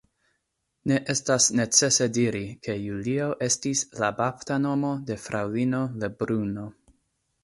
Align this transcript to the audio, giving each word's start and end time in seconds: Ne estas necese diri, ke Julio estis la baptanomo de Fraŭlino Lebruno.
Ne 0.91 0.95
estas 1.13 1.49
necese 1.57 2.07
diri, 2.15 2.41
ke 2.67 2.73
Julio 2.85 3.27
estis 3.49 3.83
la 4.05 4.09
baptanomo 4.21 4.95
de 5.11 5.19
Fraŭlino 5.27 5.83
Lebruno. 6.05 6.65